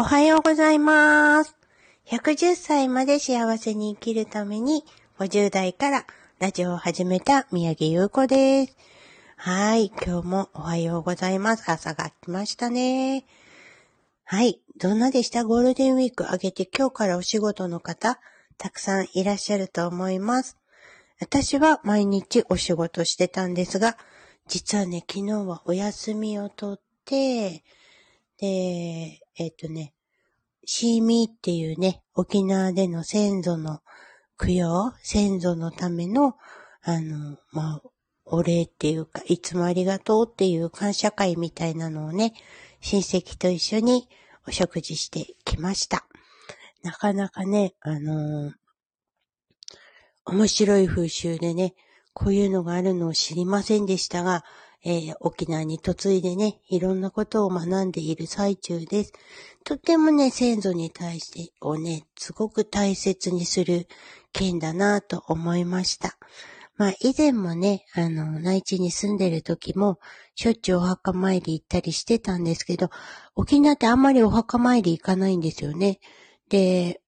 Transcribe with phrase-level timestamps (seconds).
[0.00, 1.56] おはようございます。
[2.06, 4.84] 110歳まで幸せに生きるために、
[5.18, 6.06] 50代から
[6.38, 8.76] ラジオを始めた宮城優子です。
[9.36, 11.68] はい、今日もおはようございます。
[11.68, 13.26] 朝が来ましたね。
[14.22, 15.42] はい、どんなでした？
[15.42, 18.20] ゴールデンウィーク明けて今日からお仕事の方、
[18.56, 20.58] たくさんいらっしゃると思います。
[21.18, 23.98] 私は毎日お仕事してたんですが、
[24.46, 27.64] 実はね、昨日はお休みをとって、
[28.40, 29.94] で、えっ、とね、
[30.64, 33.80] シーミーっていうね、沖縄での先祖の
[34.38, 36.36] 供養、先祖のための、
[36.82, 37.82] あの、まあ、
[38.24, 42.34] お礼っていうか、いつもありがとうっていう感謝会みたいなのをね、
[42.80, 44.08] 親戚と一緒に
[44.46, 46.06] お食事してきました。
[46.82, 48.52] なかなかね、あのー
[50.30, 51.74] 面白い風習でね、
[52.12, 54.44] こういうのがあるのを知りませんでしたが、
[54.84, 59.12] えー沖縄に嫁いでね、いろんなことを学んでいる最中です。
[59.64, 63.88] とってもね、先祖に対してをね、すごく大切にする
[64.32, 66.16] 県だなと思いました。
[66.76, 69.98] まあ、以前もね、あの、内地に住んでる時も、
[70.36, 72.88] しょっちゅうお墓参り行ったりしてたんですけど、
[73.34, 75.98] 沖縄ってあんまりお墓参り行かないんですよね。
[76.48, 77.00] で、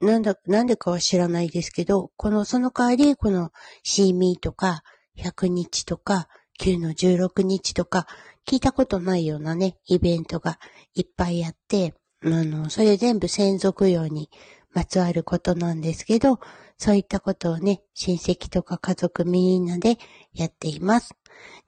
[0.00, 3.52] なんだ、なんでかは知らないですけど、この、その代わり、この、
[3.84, 4.82] シーミーとか、
[5.16, 6.26] 100日とか、
[6.60, 8.06] 9の16日とか、
[8.46, 10.58] 聞いたことないようなね、イベントが
[10.94, 11.94] いっぱいあって、
[12.24, 14.30] あの、それ全部先祖供養に
[14.72, 16.40] まつわることなんですけど、
[16.78, 19.98] そういったことをね、親戚とか家族みんなで
[20.32, 21.14] やっています。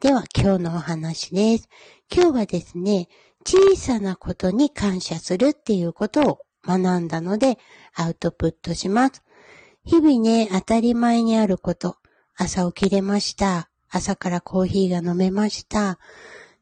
[0.01, 1.69] では、今日のお話です。
[2.13, 3.09] 今日はですね、
[3.47, 7.59] 小さなことに感謝するっていうことを学んだので、
[7.95, 9.23] アウトプットします。
[9.85, 11.97] 日々ね、当たり前にあること。
[12.37, 13.69] 朝起きれました。
[13.97, 16.01] 朝からコーヒーが飲めました。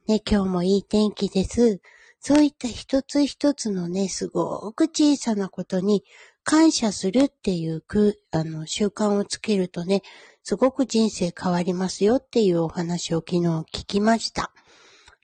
[0.07, 1.81] ね、今日もいい天気です。
[2.21, 6.05] そういった一つ一つのね、すごく小さなことに
[6.45, 10.03] 感謝するっていうく、あの、習慣をつけるとね、
[10.43, 14.53] すごく人生変わりますよっていうお話を昨日聞きました。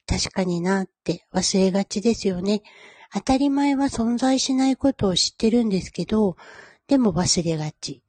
[0.07, 2.63] 確かになって忘れがちですよね。
[3.13, 6.39] 当たり前は存在しないことを知ってるんですけど、
[6.87, 8.03] でも忘れがち。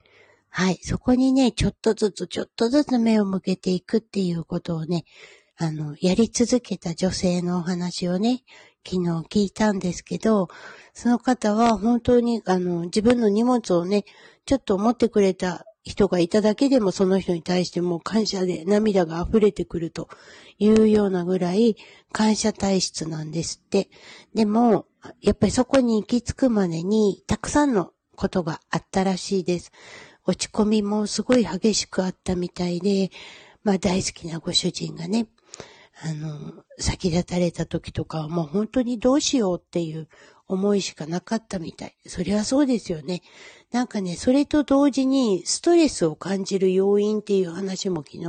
[0.50, 0.80] はい。
[0.82, 5.06] そこにね、ちょっとずつちょっとずつ目を向けていくっていうことをね、
[5.58, 8.44] あの、やり続けた女性のお話をね、
[8.86, 10.48] 昨日聞いたんですけど、
[10.94, 14.06] その方は本当に、あの、自分の荷物をね、
[14.46, 20.10] ちょっと持ってくれた人がいただけでもその人に対してもう感謝で涙が溢れてくると
[20.58, 21.78] いうようなぐらい
[22.12, 23.90] 感謝体質なんですって。
[24.34, 24.86] でも、
[25.22, 29.72] やっぱりそこに行き着くまでにたくさんのことがあったらしいです。
[30.30, 33.10] 落ち込みもすごい激しくあったみたいで、
[33.64, 35.28] まあ大好きなご主人がね、
[36.04, 40.08] あの、先立たれた時とかはもう本当にどうしようっていう
[40.48, 41.96] 思いしかなかったみたい。
[42.06, 43.22] それはそうですよね。
[43.72, 48.26] なんかね、それと同時にストレスを感じる要因っていう話も昨日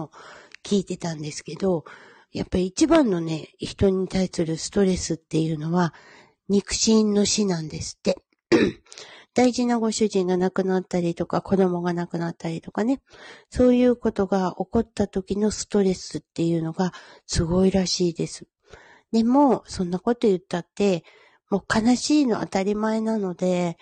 [0.65, 1.84] 聞いてたんですけど、
[2.33, 5.93] やっぱり一番のね、人に対するストレスっていうのは、
[6.49, 8.16] 肉親の死なんですって。
[9.33, 13.01] 大事なご主人が亡くなったりとか、子供が亡くなったりとかね、
[13.49, 16.93] そういうことが起こった時のストレスっていうのが
[17.27, 18.47] すごいらしいです。
[19.13, 21.05] でも、そんなこと言ったって、
[21.49, 23.77] もう悲しいの当たり前なので、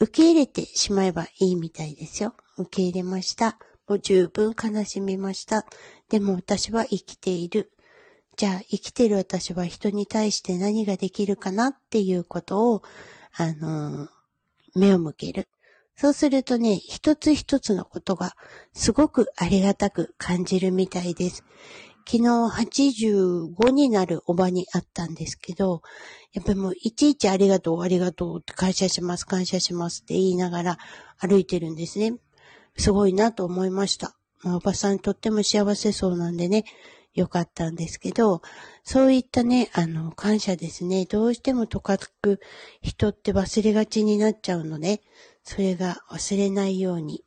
[0.00, 2.34] 受け入れてしまえばいいみたいですよ。
[2.56, 3.58] 受け入れました。
[3.86, 5.66] もう十分悲しみました。
[6.08, 7.72] でも私は生きている。
[8.36, 12.82] じゃあ生きてる私は人に対して何ができるかなっていうことを、
[13.36, 14.19] あのー
[14.74, 15.48] 目を向ける。
[15.96, 18.34] そうするとね、一つ一つのことが
[18.72, 21.44] すごくありがたく感じるみたいです。
[22.10, 25.82] 昨日85になるおばに会ったんですけど、
[26.32, 30.78] やっぱりもういちいちありがとう、ありがとうって感謝します、感謝しますって言いながら
[31.18, 32.14] 歩いてるんですね。
[32.76, 34.16] すごいなと思いました。
[34.42, 36.64] まあ、おばさんとっても幸せそうなんでね、
[37.20, 38.42] よかったんですけど、
[38.82, 41.04] そういったね、あの、感謝ですね。
[41.04, 42.40] どうしてもとかつく
[42.80, 45.02] 人って忘れがちになっちゃうので、
[45.42, 47.24] それが忘れないように。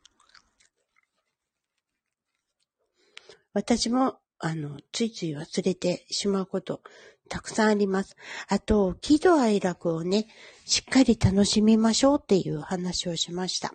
[3.52, 6.82] 私も、あの、ついつい忘れてしまうこと、
[7.28, 8.16] たくさんあります。
[8.48, 10.26] あと、喜怒哀楽をね、
[10.64, 13.74] しっかり楽しみましょうっていう話をしました。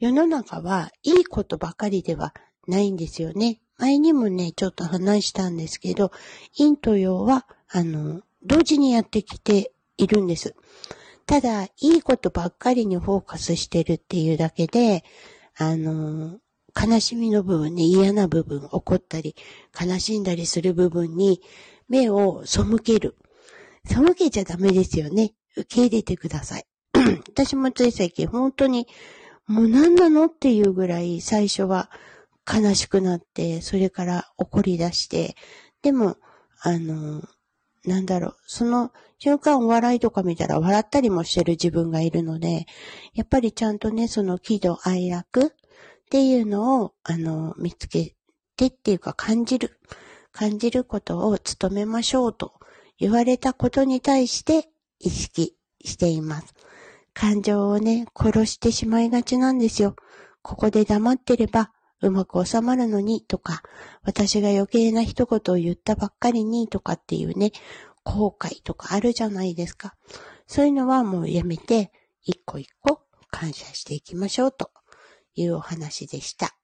[0.00, 2.34] 世の中はいいことばかりでは
[2.66, 3.60] ないんですよね。
[3.78, 6.12] 前にもね、ちょっと話したんですけど、
[6.56, 10.54] 陰と陽は、あの、同時にやってきているんです。
[11.26, 15.04] ただ、いいことばっかりにフォーカスしてるっていうだけで、
[15.56, 16.38] あの、
[16.74, 19.34] 悲しみの部分ね、嫌な部分、怒ったり、
[19.78, 21.42] 悲しんだりする部分に
[21.88, 23.16] 目を背ける。
[23.84, 25.34] 背けちゃダメですよね。
[25.56, 26.66] 受け入れてください。
[27.28, 28.86] 私もつい最近本当に
[29.46, 31.90] もう何なのっていうぐらい最初は
[32.50, 35.36] 悲しくなって、それから怒り出して、
[35.82, 36.16] でも、
[36.60, 37.22] あの、
[37.84, 42.66] なんだろう、その瞬間お笑いとか見たら笑ったりもしてる自分がいるので、
[43.14, 45.50] やっぱりちゃんとね、その喜怒哀楽っ
[46.10, 48.14] ていうのを、あの、見つけ
[48.56, 49.78] てっていうか感じる、
[50.30, 52.54] 感じることを努めましょうと
[52.98, 54.68] 言われたことに対して
[54.98, 56.54] 意識しています。
[57.14, 59.96] 感情をね、殺してしまいがちなんですよ。
[60.42, 61.72] ここで黙ってれば
[62.02, 63.62] うまく収まるのにとか、
[64.02, 67.52] 私が余計な一言を言ったばっかりにとかっていうね、
[68.04, 69.94] 後悔とかあるじゃないですか。
[70.46, 71.92] そういうのはもうやめて、
[72.24, 74.70] 一個一個感謝していきましょうと
[75.34, 76.56] いうお話でした。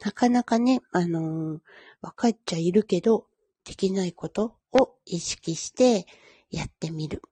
[0.00, 1.60] なかなかね、あのー、
[2.00, 3.26] 分かっちゃいるけど、
[3.64, 6.06] できないことを意識して
[6.50, 7.22] やってみる。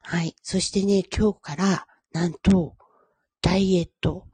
[0.00, 0.34] はい。
[0.42, 2.77] そしてね、今日から、なんと、
[3.42, 4.26] ダイエット。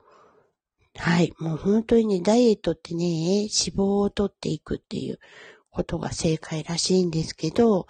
[0.96, 1.34] はい。
[1.38, 5.18] もう本当にね、ダイエットってね、脂肪を取っていくっていう
[5.70, 7.86] ことが正解らしいんですけど、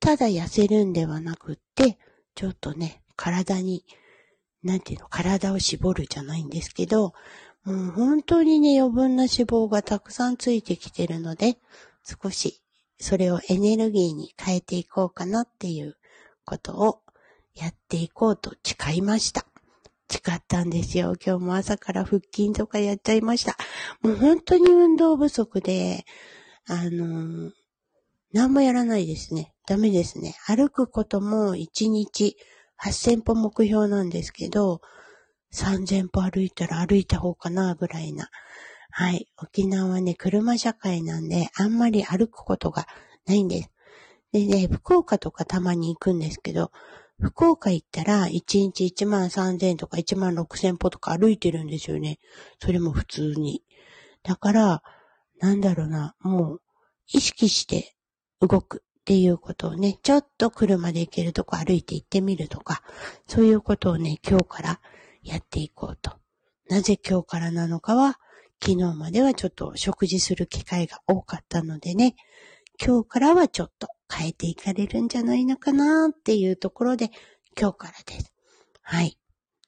[0.00, 1.98] ただ痩せるんではなくって、
[2.34, 3.84] ちょっとね、体に、
[4.62, 7.12] なんていうの、体を絞るじゃないんですけど、
[7.64, 11.58] もう本当にね、余分な脂肪がたくさんついてきてるので、
[12.04, 12.62] 少し
[12.98, 15.96] それをエネルギーに変えていこうかなっていう
[16.44, 17.00] ことを
[17.54, 19.46] やっていこうと誓いました。
[20.08, 21.14] 誓ったんですよ。
[21.24, 23.56] 今日も朝から腹筋とかやっちゃいました。
[24.02, 26.04] もう本当に運動不足で、
[26.68, 27.50] あのー、
[28.32, 29.52] 何もやらないですね。
[29.66, 30.36] ダメですね。
[30.46, 32.36] 歩くことも1日
[32.82, 34.80] 8000歩目標なんですけど、
[35.52, 38.28] 3000歩歩いたら歩いた方かなぐらいな
[38.98, 39.28] はい。
[39.36, 42.86] 沖縄はね、車社会なんで、あんまり歩くことが
[43.26, 43.70] ないんです。
[44.32, 46.72] でね、福岡とかたまに行くんですけど、
[47.18, 52.18] 福岡行ったら、1日1万3000とか1万6000歩とか歩いてるんですよね。
[52.60, 53.62] それも普通に。
[54.22, 54.82] だから、
[55.38, 56.62] なんだろうな、もう、
[57.08, 57.94] 意識して
[58.40, 62.82] 動くっていうことをね、ちょっと車で行けるとこ歩いて行ってみるとか、
[63.26, 64.80] そういうことをね、今日から
[65.22, 66.12] やっていこうと。
[66.68, 68.18] なぜ今日からなのかは、
[68.62, 72.16] 昨日まではちょっと食事する機会が多かったのでね、
[72.84, 77.10] 今日からはちょっと変えていかれるんじゃないのかなっていうところで、
[77.58, 78.32] 今日からです。
[78.82, 79.18] はい。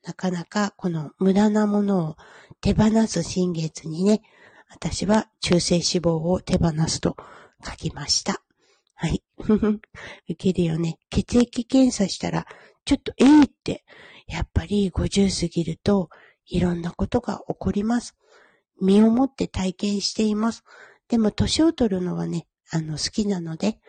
[0.05, 2.17] なかなかこの無駄なものを
[2.61, 4.23] 手放す新月にね、
[4.71, 7.17] 私は中性脂肪を手放すと
[7.65, 8.43] 書きました。
[8.95, 9.23] はい。
[10.29, 10.99] 受けるよね。
[11.11, 12.47] 血液検査したら、
[12.85, 13.85] ちょっとええって、
[14.27, 16.11] やっぱり50過ぎると
[16.47, 18.17] いろんなことが起こります。
[18.81, 20.65] 身をもって体験しています。
[21.09, 23.81] でも、年を取るのはね、あの、好きなので、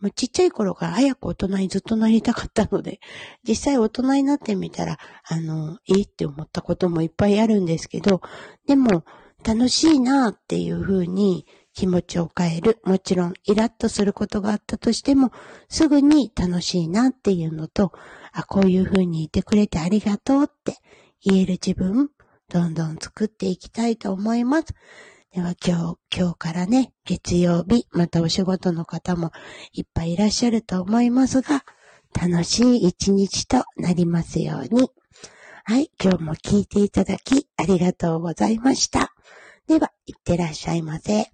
[0.00, 3.00] もうちっちゃい頃から早く大人にずっとなりたかったので、
[3.46, 4.98] 実際大人になってみたら、
[5.28, 8.20] あの、いいって思ったこともいっぱいあるんですけど、
[8.66, 9.04] でも、
[9.42, 12.78] 楽しいなっていう風に気持ちを変える。
[12.84, 15.32] もちろん、イラッとすることがあったとしても、
[15.68, 17.92] すぐに楽しいなっていうのと、
[18.32, 20.76] あ、こういう風にいてくれてありがとうって
[21.22, 22.10] 言える自分、
[22.50, 24.74] どんどん作っていきたいと思います。
[25.32, 29.30] では今日、今日からね、月曜日、またお仕事の方も
[29.72, 31.64] いっぱいいらっしゃると思いますが、
[32.20, 34.90] 楽しい一日となりますように。
[35.64, 39.14] はい、今日も聞いていただきありがとうございました。
[39.68, 41.30] では、いってらっしゃいませ。